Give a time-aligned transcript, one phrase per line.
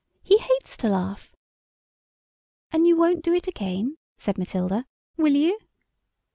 [0.23, 1.35] He hates to laugh."
[2.71, 4.85] "And you won't do it again," said Matilda,
[5.15, 5.59] "will you?"